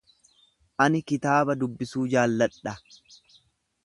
Ani 0.85 1.01
kitaaba 1.11 1.55
dubbisuu 1.63 2.05
jaalladha. 2.15 2.75